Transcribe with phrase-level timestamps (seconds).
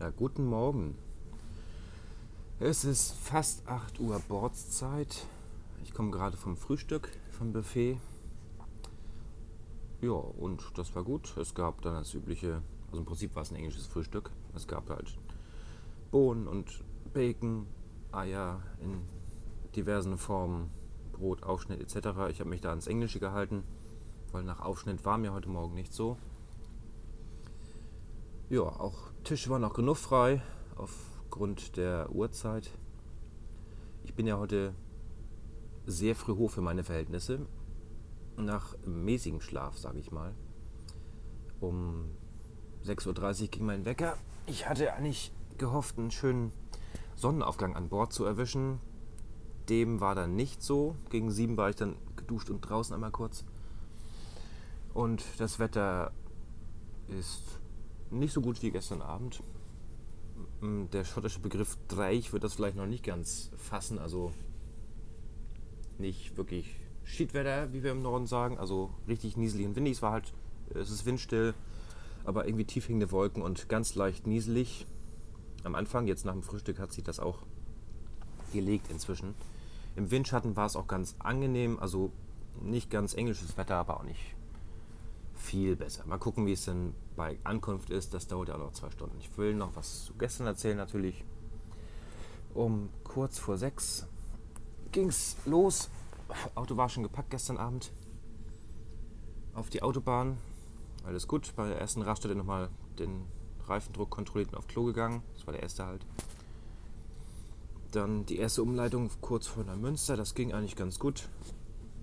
[0.00, 0.96] Ja, guten Morgen.
[2.60, 5.26] Es ist fast 8 Uhr Bordszeit.
[5.82, 7.98] Ich komme gerade vom Frühstück, vom Buffet.
[10.00, 11.36] Ja, und das war gut.
[11.36, 14.30] Es gab dann das übliche, also im Prinzip war es ein englisches Frühstück.
[14.54, 15.18] Es gab halt
[16.12, 17.66] Bohnen und Bacon,
[18.12, 19.00] Eier in
[19.74, 20.70] diversen Formen,
[21.10, 22.30] Brot, Aufschnitt etc.
[22.30, 23.64] Ich habe mich da ans Englische gehalten,
[24.30, 26.18] weil nach Aufschnitt war mir heute Morgen nicht so.
[28.50, 30.40] Ja, auch Tisch war noch genug frei
[30.74, 32.70] aufgrund der Uhrzeit.
[34.04, 34.74] Ich bin ja heute
[35.84, 37.46] sehr früh hoch für meine Verhältnisse.
[38.38, 40.34] Nach mäßigem Schlaf, sage ich mal.
[41.60, 42.06] Um
[42.86, 44.16] 6.30 Uhr ging mein Wecker.
[44.46, 46.50] Ich hatte eigentlich gehofft, einen schönen
[47.16, 48.80] Sonnenaufgang an Bord zu erwischen.
[49.68, 50.96] Dem war dann nicht so.
[51.10, 53.44] Gegen sieben war ich dann geduscht und draußen einmal kurz.
[54.94, 56.12] Und das Wetter
[57.08, 57.60] ist
[58.10, 59.42] nicht so gut wie gestern Abend.
[60.92, 63.98] Der schottische Begriff Dreich wird das vielleicht noch nicht ganz fassen.
[63.98, 64.32] Also
[65.98, 68.58] nicht wirklich Schiedwetter, wie wir im Norden sagen.
[68.58, 69.94] Also richtig nieselig und windig.
[69.94, 70.32] Es war halt,
[70.74, 71.54] es ist windstill,
[72.24, 74.86] aber irgendwie tief hängende Wolken und ganz leicht nieselig.
[75.64, 77.38] Am Anfang, jetzt nach dem Frühstück, hat sich das auch
[78.52, 79.34] gelegt inzwischen.
[79.96, 82.12] Im Windschatten war es auch ganz angenehm, also
[82.62, 84.36] nicht ganz englisches Wetter, aber auch nicht
[85.38, 86.04] viel besser.
[86.06, 88.12] Mal gucken, wie es denn bei Ankunft ist.
[88.12, 89.18] Das dauert ja noch zwei Stunden.
[89.18, 91.24] Ich will noch was zu gestern erzählen natürlich.
[92.54, 94.06] Um kurz vor sechs
[94.92, 95.90] ging es los.
[96.54, 97.92] Auto war schon gepackt gestern Abend.
[99.54, 100.38] Auf die Autobahn.
[101.04, 101.52] Alles gut.
[101.56, 103.24] Bei der ersten Raststätte nochmal den
[103.66, 105.22] Reifendruck kontrolliert und auf Klo gegangen.
[105.34, 106.04] Das war der erste halt.
[107.92, 110.16] Dann die erste Umleitung kurz vor Neumünster.
[110.16, 111.28] Das ging eigentlich ganz gut.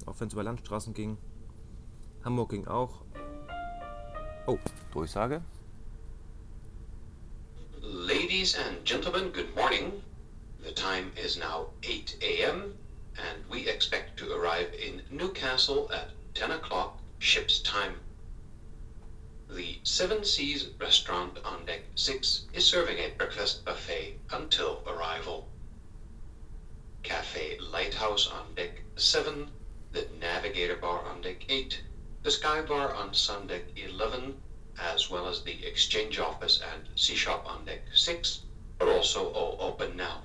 [0.05, 1.17] Auch wenn es über Landstraßen ging.
[2.23, 3.03] Hamburg ging auch.
[4.47, 4.59] Oh,
[4.93, 5.41] Durchsage.
[7.81, 10.03] Ladies and gentlemen, good morning.
[10.63, 12.77] The time is now 8 a.m.
[13.17, 17.95] and we expect to arrive in Newcastle at 10 o'clock ship's time.
[19.49, 25.47] The Seven Seas restaurant on deck 6 is serving a breakfast buffet until arrival.
[27.01, 29.49] Cafe Lighthouse on deck 7,
[29.91, 31.81] the Navigator Bar on deck 8,
[32.25, 34.33] the Sky Bar on Sun deck 11,
[34.79, 38.41] as well as the Exchange Office and Sea Shop on deck 6,
[38.81, 40.21] are also all open now.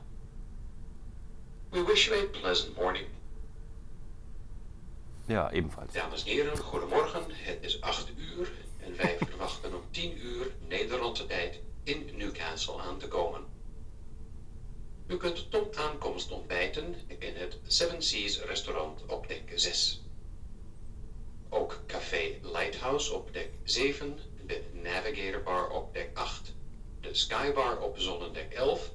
[1.70, 3.04] We wish you a pleasant morning.
[5.28, 5.92] Ja, ebenfalls.
[5.92, 7.24] Dames en heren, goedemorgen.
[7.28, 12.98] Het is 8 uur en wij verwachten om 10 uur Nederlandse tijd in Newcastle aan
[12.98, 13.44] te komen.
[15.06, 19.99] U kunt tot aankomst ontbijten in het Seven Seas restaurant op dek 6.
[22.90, 26.54] Lighthouse op dek 7, de Navigator Bar op dek 8,
[27.00, 28.90] de Sky Bar op zonnedek 11,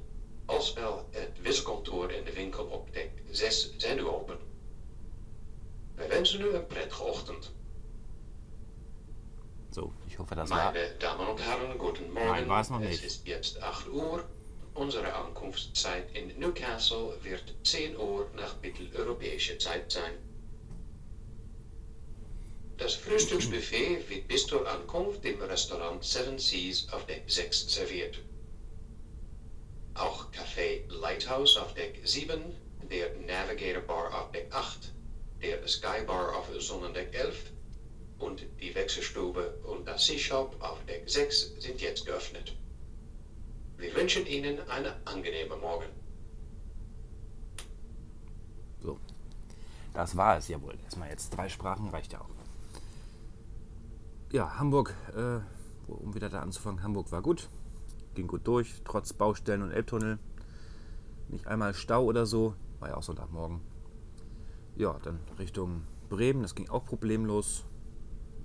[0.46, 4.38] als wel het wisselkantoor en de winkel op dek 6 zijn nu open.
[5.96, 7.52] Wij wensen u een prettige ochtend.
[9.70, 10.72] So, ich hoffe, das war.
[10.74, 12.32] Meine Damen und Herren, guten Morgen.
[12.32, 13.04] Nein, war es noch Es nicht.
[13.04, 14.24] ist jetzt 8 Uhr.
[14.74, 20.14] Unsere Ankunftszeit in Newcastle wird 10 Uhr nach mitteleuropäischer Zeit sein.
[22.86, 28.20] Das Frühstücksbuffet wird bis zur Ankunft im Restaurant Seven Seas auf Deck 6 serviert.
[29.96, 32.40] Auch Café Lighthouse auf Deck 7,
[32.92, 34.94] der Navigator Bar auf Deck 8,
[35.42, 37.36] der Sky Bar auf Sonnendeck 11
[38.20, 42.56] und die Wechselstube und das Sea Shop auf Deck 6 sind jetzt geöffnet.
[43.78, 45.90] Wir wünschen Ihnen einen angenehmen Morgen.
[48.84, 49.00] So.
[49.92, 50.78] Das war es, jawohl.
[50.84, 52.45] Erstmal jetzt drei Sprachen reicht ja auch.
[54.32, 55.40] Ja, Hamburg, äh,
[55.88, 57.50] um wieder da anzufangen, Hamburg war gut.
[58.16, 60.20] Ging gut durch, trotz Baustellen und Elbtunnel.
[61.30, 62.56] Nicht einmal Stau oder so.
[62.80, 63.62] War ja auch Sonntagmorgen.
[64.76, 67.66] Ja, dann Richtung Bremen, das ging auch problemlos.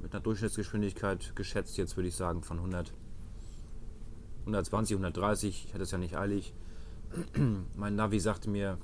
[0.01, 2.93] Mit einer Durchschnittsgeschwindigkeit geschätzt, jetzt würde ich sagen, von 100,
[4.41, 5.67] 120, 130.
[5.67, 6.55] Ich hatte es ja nicht eilig.
[7.77, 8.79] mein Navi sagte mir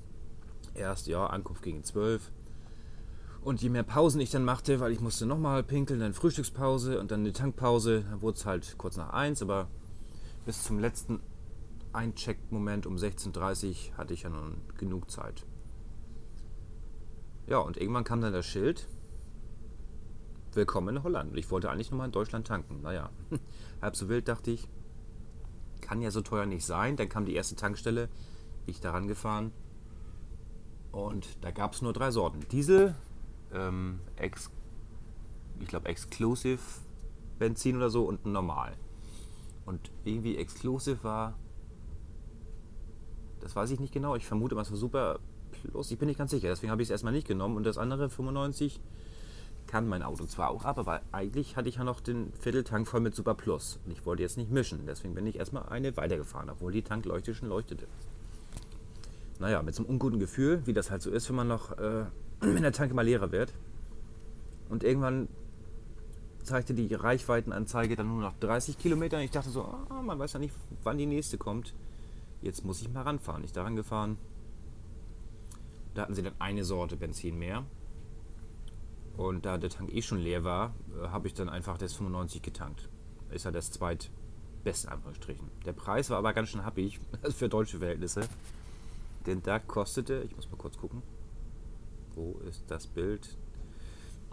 [0.74, 2.32] erst, ja, Ankunft gegen 12.
[3.46, 7.12] Und je mehr Pausen ich dann machte, weil ich musste nochmal pinkeln, dann Frühstückspause und
[7.12, 9.68] dann eine Tankpause, dann wurde es halt kurz nach 1, aber
[10.44, 11.20] bis zum letzten
[11.92, 15.46] Eincheck-Moment um 16.30 Uhr hatte ich ja nun genug Zeit.
[17.46, 18.88] Ja, und irgendwann kam dann das Schild,
[20.52, 21.30] Willkommen in Holland.
[21.30, 22.80] Und ich wollte eigentlich nochmal in Deutschland tanken.
[22.82, 23.10] Naja,
[23.80, 24.66] halb so wild dachte ich,
[25.82, 26.96] kann ja so teuer nicht sein.
[26.96, 28.08] Dann kam die erste Tankstelle,
[28.66, 29.52] ich daran gefahren.
[30.90, 32.40] Und da gab es nur drei Sorten.
[32.50, 32.96] Diesel,
[33.56, 34.50] ähm, ex,
[35.60, 36.60] ich glaube Exclusive
[37.38, 38.74] Benzin oder so und normal.
[39.64, 41.34] Und irgendwie exklusiv war,
[43.40, 44.16] das weiß ich nicht genau.
[44.16, 45.18] Ich vermute mal, es war super
[45.52, 45.90] plus.
[45.90, 47.56] Ich bin nicht ganz sicher, deswegen habe ich es erstmal nicht genommen.
[47.56, 48.80] Und das andere 95
[49.66, 53.00] kann mein Auto zwar auch ab, aber eigentlich hatte ich ja noch den Vierteltank voll
[53.00, 53.80] mit Super Plus.
[53.84, 54.86] Und ich wollte jetzt nicht mischen.
[54.86, 57.86] Deswegen bin ich erstmal eine weitergefahren, obwohl die Tankleuchte schon leuchtete.
[59.38, 62.06] Naja, mit so einem unguten Gefühl, wie das halt so ist, wenn man noch, äh,
[62.40, 63.52] wenn der Tank immer leerer wird.
[64.68, 65.28] Und irgendwann
[66.42, 69.20] zeigte die Reichweitenanzeige dann nur noch 30 Kilometer.
[69.20, 71.74] Ich dachte so, ah, man weiß ja nicht, wann die nächste kommt.
[72.40, 73.44] Jetzt muss ich mal ranfahren.
[73.44, 74.16] Ich daran gefahren.
[75.94, 77.64] Da hatten sie dann eine Sorte Benzin mehr.
[79.16, 82.42] Und da der Tank eh schon leer war, äh, habe ich dann einfach das 95
[82.42, 82.88] getankt.
[83.30, 85.50] Ist ja das zweitbeste Anführungsstrichen.
[85.64, 87.00] Der Preis war aber ganz schön happig
[87.30, 88.28] für deutsche Verhältnisse.
[89.26, 91.02] Denn da kostete, ich muss mal kurz gucken,
[92.16, 93.38] wo ist das Bild?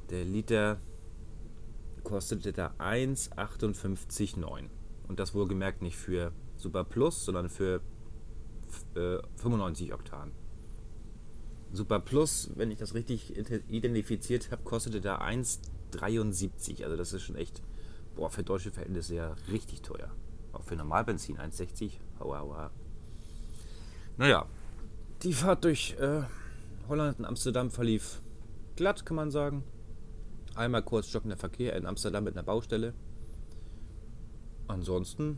[0.09, 0.79] Der Liter
[2.03, 4.69] kostete da 1,58,9.
[5.07, 7.81] Und das wohlgemerkt nicht für Super Plus, sondern für
[8.95, 10.31] äh, 95 Oktan.
[11.71, 16.83] Super Plus, wenn ich das richtig identifiziert habe, kostete da 1,73.
[16.83, 17.61] Also das ist schon echt,
[18.15, 20.11] boah, für deutsche Verhältnisse ja richtig teuer.
[20.51, 21.93] Auch für Normalbenzin 1,60.
[22.19, 22.71] Aua, aua.
[24.17, 24.45] Naja,
[25.23, 26.21] die Fahrt durch äh,
[26.87, 28.21] Holland und Amsterdam verlief
[28.75, 29.63] glatt, kann man sagen.
[30.55, 32.93] Einmal kurz stockender Verkehr in Amsterdam mit einer Baustelle.
[34.67, 35.37] Ansonsten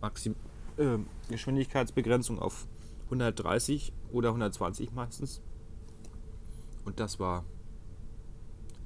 [0.00, 0.34] Maxim
[0.76, 0.98] äh,
[1.30, 2.66] Geschwindigkeitsbegrenzung auf
[3.04, 5.40] 130 oder 120 meistens.
[6.84, 7.44] Und das war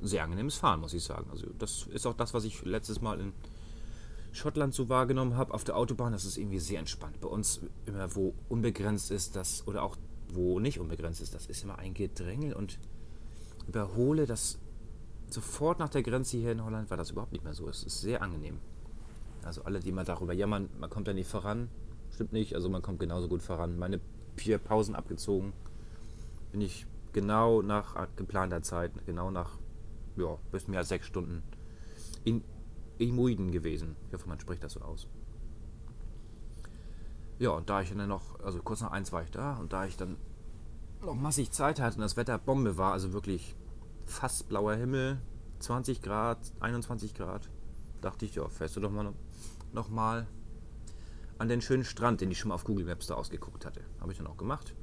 [0.02, 1.28] ein sehr angenehmes Fahren, muss ich sagen.
[1.30, 3.32] Also das ist auch das, was ich letztes Mal in
[4.32, 6.12] Schottland so wahrgenommen habe auf der Autobahn.
[6.12, 7.20] Das ist irgendwie sehr entspannt.
[7.20, 9.96] Bei uns immer, wo unbegrenzt ist, das oder auch
[10.32, 12.78] wo nicht unbegrenzt ist, das ist immer ein Gedrängel und
[13.68, 14.58] überhole das
[15.28, 17.68] sofort nach der Grenze hier in Holland war das überhaupt nicht mehr so.
[17.68, 18.58] Es ist sehr angenehm.
[19.42, 21.68] Also alle, die mal darüber jammern, man kommt da nicht voran,
[22.10, 22.54] stimmt nicht.
[22.54, 23.78] Also man kommt genauso gut voran.
[23.78, 24.00] Meine
[24.36, 25.52] vier Pausen abgezogen,
[26.52, 29.58] bin ich genau nach geplanter Zeit, genau nach
[30.16, 31.42] ja, bis mehr als sechs Stunden
[32.24, 32.42] in
[32.98, 33.96] Imuiden gewesen.
[34.08, 35.06] Ich hoffe, man spricht das so aus.
[37.38, 39.84] Ja, und da ich dann noch, also kurz nach eins war ich da und da
[39.84, 40.16] ich dann
[41.02, 43.54] noch massig Zeit hatte und das Wetter Bombe war, also wirklich
[44.06, 45.20] fast blauer Himmel,
[45.58, 47.50] 20 Grad, 21 Grad,
[48.00, 49.12] dachte ich, ja, fährst du doch mal
[49.72, 49.90] noch
[51.38, 53.82] an den schönen Strand, den ich schon mal auf Google Maps da ausgeguckt hatte.
[54.00, 54.74] Habe ich dann auch gemacht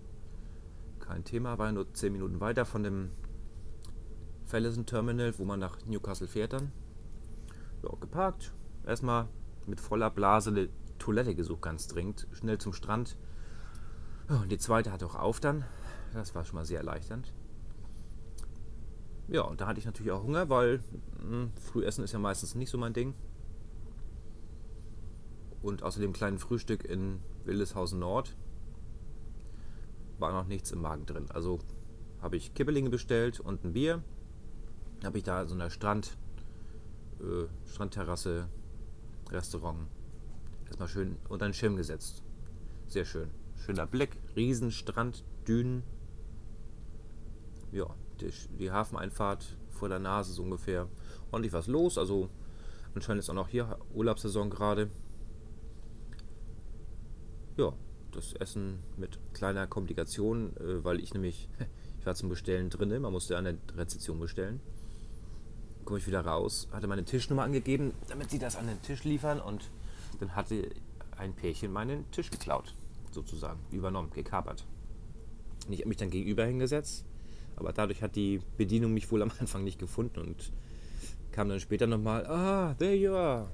[1.03, 3.11] kein Thema, war nur 10 Minuten weiter von dem
[4.45, 6.71] Fallison Terminal, wo man nach Newcastle fährt dann.
[7.83, 8.53] Ja, geparkt,
[8.85, 9.27] erstmal
[9.67, 10.69] mit voller Blase
[11.03, 13.17] Toilette gesucht, ganz dringend, schnell zum Strand.
[14.29, 15.65] und die zweite hatte auch auf dann,
[16.13, 17.33] das war schon mal sehr erleichternd.
[19.27, 22.55] Ja, und da hatte ich natürlich auch Hunger, weil mh, hm, Frühessen ist ja meistens
[22.55, 23.15] nicht so mein Ding.
[25.61, 28.37] Und außerdem kleinen Frühstück in Wildeshausen Nord
[30.19, 31.25] war noch nichts im Magen drin.
[31.31, 31.59] Also
[32.21, 34.01] habe ich Kibbelinge bestellt und ein Bier.
[35.03, 36.17] Habe ich da so eine Strand,
[37.19, 38.47] äh, Strandterrasse,
[39.29, 39.89] Restaurant
[40.67, 42.23] erstmal schön unter den Schirm gesetzt.
[42.87, 43.29] Sehr schön.
[43.55, 45.83] Schöner Blick, Riesenstrand, Dünen.
[47.71, 47.87] Ja,
[48.19, 50.87] die, die Hafeneinfahrt vor der Nase so ungefähr.
[51.31, 51.97] Ordentlich was los.
[51.97, 52.29] Also
[52.95, 54.89] anscheinend ist auch noch hier Urlaubssaison gerade.
[57.57, 57.73] Ja,
[58.11, 61.49] das Essen mit kleiner Komplikation, äh, weil ich nämlich,
[61.99, 64.59] ich war zum Bestellen drin, man musste an der Rezeption bestellen.
[65.85, 69.41] Komme ich wieder raus, hatte meine Tischnummer angegeben, damit sie das an den Tisch liefern
[69.41, 69.69] und
[70.19, 70.69] dann hatte
[71.17, 72.75] ein Pärchen meinen Tisch geklaut,
[73.11, 74.65] sozusagen, übernommen, gekapert.
[75.67, 77.05] Und ich habe mich dann gegenüber hingesetzt,
[77.55, 80.51] aber dadurch hat die Bedienung mich wohl am Anfang nicht gefunden und
[81.31, 83.51] kam dann später nochmal, ah, there you are.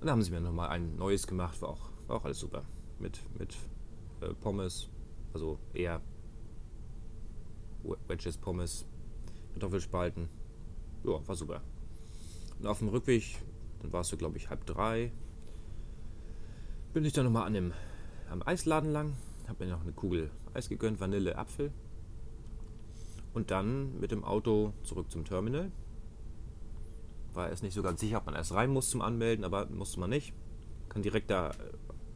[0.00, 2.64] Und da haben sie mir nochmal ein neues gemacht, war auch, war auch alles super
[3.00, 3.56] mit, mit
[4.20, 4.88] äh, Pommes,
[5.32, 6.00] also eher
[8.08, 8.86] Wedges Pommes,
[9.52, 10.28] Kartoffelspalten.
[11.04, 11.62] Ja, war super.
[12.58, 13.38] Und auf dem Rückweg,
[13.80, 15.12] dann warst du glaube ich halb drei,
[16.92, 17.72] bin ich dann nochmal an dem
[18.30, 19.14] am Eisladen lang,
[19.48, 21.70] habe mir noch eine Kugel Eis gegönnt, Vanille, Apfel.
[23.32, 25.70] Und dann mit dem Auto zurück zum Terminal.
[27.32, 30.00] War erst nicht so ganz sicher, ob man erst rein muss zum Anmelden, aber musste
[30.00, 30.32] man nicht.
[30.88, 31.52] Kann direkt da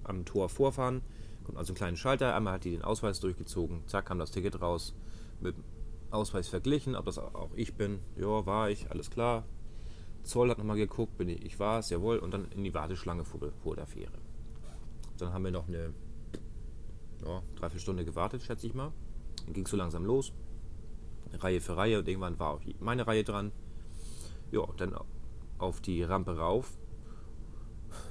[0.02, 1.02] am Tor vorfahren.
[1.44, 4.60] Kommt also ein kleiner Schalter, einmal hat die den Ausweis durchgezogen, zack, kam das Ticket
[4.62, 4.94] raus,
[5.40, 5.54] mit
[6.10, 8.00] Ausweis verglichen, ob das auch ich bin.
[8.16, 9.44] Ja, war ich, alles klar.
[10.24, 13.24] Zoll hat nochmal geguckt, bin ich, ich war es, jawohl, und dann in die Warteschlange
[13.24, 14.18] vor, vor der Fähre.
[15.18, 15.94] Dann haben wir noch eine
[17.24, 18.92] ja, dreiviertel gewartet, schätze ich mal.
[19.44, 20.32] Dann ging es so langsam los.
[21.34, 23.52] Reihe für Reihe und irgendwann war auch meine Reihe dran.
[24.50, 24.94] Ja, dann
[25.58, 26.78] auf die Rampe rauf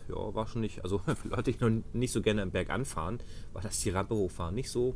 [0.07, 3.19] ja, war schon nicht, also für Leute, die noch nicht so gerne am Berg anfahren,
[3.53, 4.95] war das die Rampe hochfahren nicht so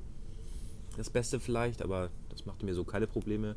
[0.98, 3.56] das Beste vielleicht, aber das machte mir so keine Probleme.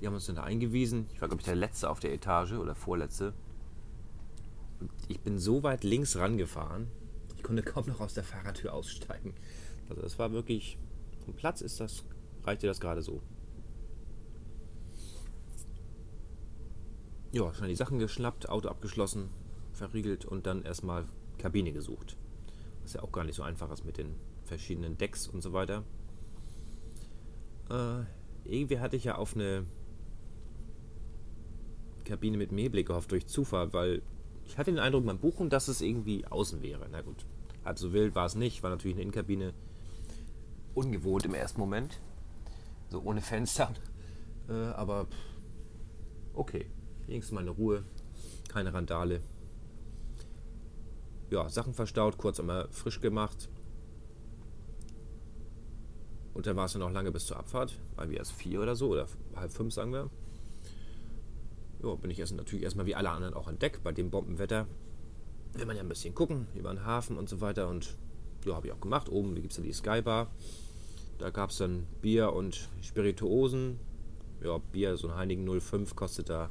[0.00, 1.06] Die haben uns dann da eingewiesen.
[1.14, 3.32] Ich war, glaube ich, der Letzte auf der Etage oder Vorletzte.
[4.80, 6.88] Und ich bin so weit links rangefahren,
[7.36, 9.34] ich konnte kaum noch aus der Fahrradtür aussteigen.
[9.88, 10.78] Also das war wirklich,
[11.24, 12.04] vom Platz ist das,
[12.44, 13.22] reichte das gerade so.
[17.32, 19.30] Ja, schnell die Sachen geschnappt, Auto abgeschlossen,
[19.72, 21.06] verriegelt und dann erstmal
[21.38, 22.16] Kabine gesucht.
[22.82, 25.84] Was ja auch gar nicht so einfach ist mit den verschiedenen Decks und so weiter.
[27.68, 28.04] Äh,
[28.44, 29.66] irgendwie hatte ich ja auf eine
[32.06, 34.02] Kabine mit Mehrblick gehofft durch Zufall, weil
[34.46, 36.88] ich hatte den Eindruck beim Buchen, dass es irgendwie außen wäre.
[36.90, 37.26] Na gut,
[37.64, 39.52] halb so wild war es nicht, war natürlich eine Innenkabine.
[40.74, 42.00] Ungewohnt im ersten Moment.
[42.88, 43.72] So ohne Fenster.
[44.48, 45.06] Äh, aber
[46.34, 46.66] okay,
[47.06, 47.84] wenigstens mal eine Ruhe,
[48.48, 49.20] keine Randale.
[51.30, 53.48] Ja, Sachen verstaut, kurz einmal frisch gemacht.
[56.34, 58.76] Und dann war es dann noch lange bis zur Abfahrt, weil wir erst vier oder
[58.76, 60.10] so, oder halb fünf sagen wir.
[61.86, 64.66] Ja, bin ich erst natürlich erstmal wie alle anderen auch an Deck bei dem Bombenwetter.
[65.52, 67.68] Will man ja ein bisschen gucken über den Hafen und so weiter.
[67.68, 67.96] Und
[68.44, 69.08] ja, habe ich auch gemacht.
[69.08, 70.32] Oben gibt es dann die Skybar.
[71.18, 73.78] Da gab es dann Bier und Spirituosen.
[74.42, 76.50] Ja, Bier, so ein Heinigen 05 kostet da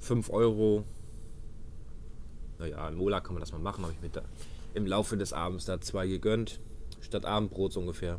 [0.00, 0.82] 5 Euro.
[2.58, 3.84] Naja, in Mola kann man das mal machen.
[3.84, 4.22] Habe ich mir da
[4.74, 6.58] im Laufe des Abends da zwei gegönnt.
[7.00, 8.18] Statt Abendbrot so ungefähr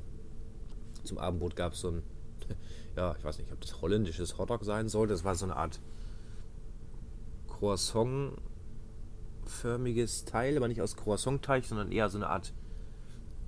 [1.03, 2.03] zum Abendbrot gab es so ein,
[2.95, 5.13] ja, ich weiß nicht, ob das holländisches Hotdog sein sollte.
[5.13, 5.79] Das war so eine Art
[7.47, 12.53] Croissant-förmiges Teil, aber nicht aus Croissant-Teig, sondern eher so eine Art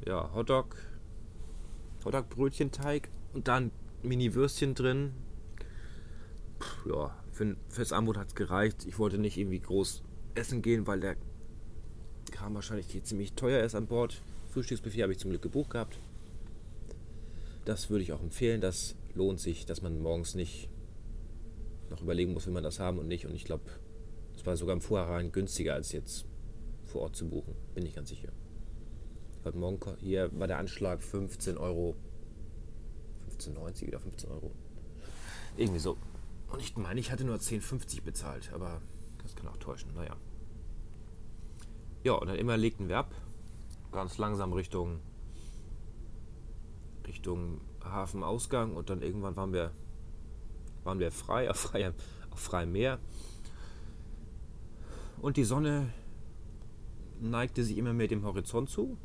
[0.05, 0.75] ja, Hotdog,
[2.03, 3.71] Hotdog-Brötchenteig und dann
[4.03, 5.13] Mini-Würstchen drin.
[6.59, 8.85] Puh, ja, für, fürs Abendbrot hat es gereicht.
[8.85, 10.03] Ich wollte nicht irgendwie groß
[10.35, 11.15] essen gehen, weil der
[12.31, 14.21] Kram wahrscheinlich ziemlich teuer ist an Bord.
[14.49, 15.99] Frühstücksbuffet habe ich zum Glück gebucht gehabt.
[17.69, 18.61] Das würde ich auch empfehlen.
[18.61, 20.71] Das lohnt sich, dass man morgens nicht
[21.91, 23.27] noch überlegen muss, will man das haben und nicht.
[23.27, 23.63] Und ich glaube,
[24.33, 26.25] das war sogar im Vorhinein günstiger als jetzt
[26.85, 27.53] vor Ort zu buchen.
[27.75, 28.31] Bin ich ganz sicher.
[29.43, 31.95] Heute Morgen hier war der Anschlag 15 Euro.
[33.37, 34.51] 15,90 oder 15 Euro.
[35.55, 35.95] Irgendwie so.
[36.51, 38.81] Und ich meine, ich hatte nur 10,50 bezahlt, aber
[39.21, 39.93] das kann auch täuschen.
[39.93, 40.17] Naja.
[42.03, 43.13] Ja, und dann immer legten wir ab.
[43.91, 45.01] Ganz langsam Richtung
[47.09, 49.71] Richtung Hafenausgang und dann irgendwann waren wir,
[50.83, 51.93] waren wir frei, auf freiem,
[52.29, 52.99] auf freiem Meer.
[55.21, 55.91] Und die Sonne
[57.19, 58.97] neigte sich immer mehr dem Horizont zu.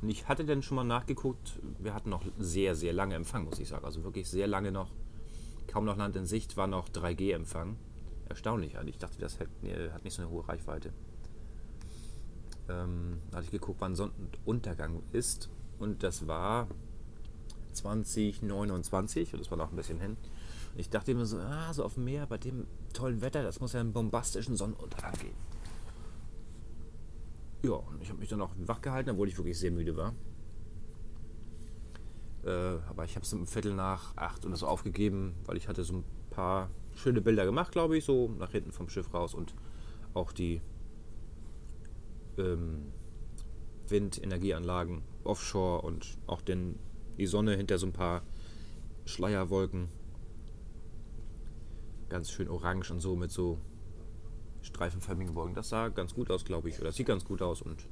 [0.00, 3.58] Und ich hatte dann schon mal nachgeguckt, wir hatten noch sehr, sehr lange Empfang, muss
[3.58, 3.84] ich sagen.
[3.84, 4.90] Also wirklich sehr lange noch,
[5.68, 7.76] kaum noch Land in Sicht, war noch 3G-Empfang.
[8.28, 8.96] Erstaunlich eigentlich.
[8.96, 9.48] Ich dachte, das hat,
[9.92, 10.92] hat nicht so eine hohe Reichweite.
[12.68, 15.50] Ähm, da hatte ich geguckt, wann Sonnenuntergang ist.
[15.78, 16.68] Und das war
[17.72, 20.16] 2029, und das war noch ein bisschen hin.
[20.76, 23.72] Ich dachte mir so, ah, so auf dem Meer bei dem tollen Wetter, das muss
[23.74, 25.36] ja einen bombastischen Sonnenuntergang geben.
[27.62, 30.14] Ja, und ich habe mich dann auch wach gehalten, obwohl ich wirklich sehr müde war.
[32.44, 35.84] Äh, aber ich habe es um Viertel nach acht und so aufgegeben, weil ich hatte
[35.84, 39.54] so ein paar schöne Bilder gemacht, glaube ich, so nach hinten vom Schiff raus und
[40.14, 40.60] auch die
[42.38, 42.92] ähm,
[43.88, 46.78] Windenergieanlagen offshore und auch den
[47.22, 48.22] die Sonne hinter so ein paar
[49.04, 49.88] Schleierwolken.
[52.08, 53.58] Ganz schön orange und so mit so
[54.62, 55.54] streifenförmigen Wolken.
[55.54, 56.80] Das sah ganz gut aus, glaube ich.
[56.80, 57.62] Oder sieht ganz gut aus.
[57.62, 57.86] Und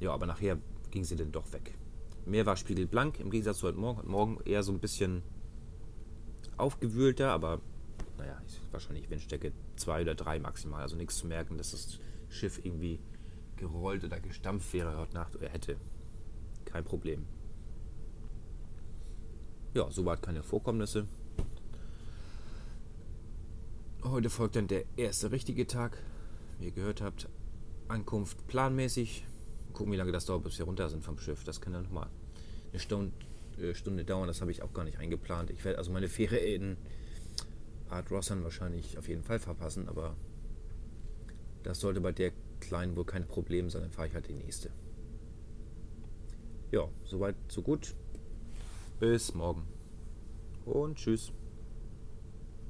[0.00, 0.58] ja, aber nachher
[0.90, 1.78] ging sie dann doch weg.
[2.26, 3.98] Meer war spiegelblank im Gegensatz zu heute Morgen.
[3.98, 5.22] Heute Morgen eher so ein bisschen
[6.56, 7.60] aufgewühlter, aber
[8.18, 8.36] naja,
[8.72, 10.82] wahrscheinlich Windstärke 2 oder 3 maximal.
[10.82, 12.98] Also nichts zu merken, dass das Schiff irgendwie
[13.56, 15.76] gerollt oder gestampft wäre heute Nacht oder hätte.
[16.64, 17.26] Kein Problem.
[19.74, 21.06] Ja, soweit keine Vorkommnisse.
[24.04, 25.96] Heute folgt dann der erste richtige Tag.
[26.58, 27.26] Wie ihr gehört habt,
[27.88, 29.24] Ankunft planmäßig.
[29.72, 31.44] Gucken, wie lange das dauert, bis wir runter sind vom Schiff.
[31.44, 32.10] Das kann dann nochmal
[32.70, 33.12] eine Stunde,
[33.58, 34.26] äh, Stunde dauern.
[34.26, 35.50] Das habe ich auch gar nicht eingeplant.
[35.50, 36.76] Ich werde also meine Fähre in
[37.88, 40.16] Art Rossan wahrscheinlich auf jeden Fall verpassen, aber
[41.62, 43.80] das sollte bei der kleinen wohl kein Problem sein.
[43.80, 44.70] Dann fahre ich halt die nächste.
[46.72, 47.94] Ja, soweit, so gut.
[48.98, 49.64] Bis morgen.
[50.64, 51.32] Und tschüss.